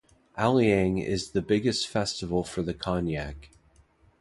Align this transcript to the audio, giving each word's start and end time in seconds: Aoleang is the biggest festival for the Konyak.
Aoleang 0.35 0.97
is 0.99 1.29
the 1.29 1.43
biggest 1.43 1.87
festival 1.87 2.43
for 2.43 2.63
the 2.63 2.73
Konyak. 2.73 3.49